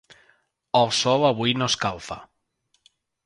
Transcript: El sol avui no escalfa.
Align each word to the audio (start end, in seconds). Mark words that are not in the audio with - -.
El 0.79 0.89
sol 0.99 1.27
avui 1.29 1.53
no 1.63 1.67
escalfa. 1.73 2.17